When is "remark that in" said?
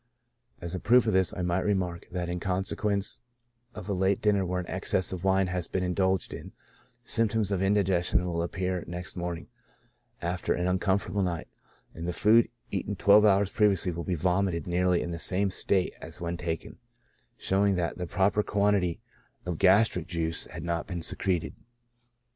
1.63-2.39